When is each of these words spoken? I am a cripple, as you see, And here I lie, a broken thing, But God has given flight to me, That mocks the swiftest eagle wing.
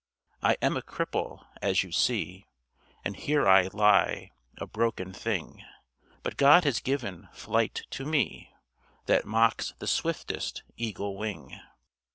I 0.41 0.57
am 0.63 0.75
a 0.75 0.81
cripple, 0.81 1.45
as 1.61 1.83
you 1.83 1.91
see, 1.91 2.47
And 3.05 3.15
here 3.15 3.47
I 3.47 3.67
lie, 3.67 4.31
a 4.57 4.65
broken 4.65 5.13
thing, 5.13 5.63
But 6.23 6.37
God 6.37 6.63
has 6.63 6.79
given 6.79 7.29
flight 7.31 7.83
to 7.91 8.03
me, 8.05 8.51
That 9.05 9.25
mocks 9.25 9.75
the 9.77 9.85
swiftest 9.85 10.63
eagle 10.75 11.15
wing. 11.17 11.55